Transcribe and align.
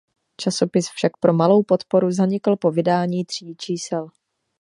Časopis 0.39 0.89
však 0.89 1.17
pro 1.17 1.33
malou 1.33 1.63
podporu 1.63 2.11
zanikl 2.11 2.55
po 2.55 2.71
vydání 2.71 3.25
tří 3.25 3.55
čísel. 3.55 4.09